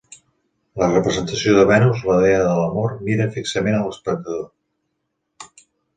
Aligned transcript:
La 0.83 0.87
representació 0.93 1.53
de 1.57 1.65
Venus, 1.71 2.01
la 2.11 2.17
dea 2.23 2.39
de 2.47 2.55
l'amor, 2.61 2.95
mira 3.11 3.31
fixament 3.39 3.77
a 3.81 3.83
l'espectador. 3.85 5.53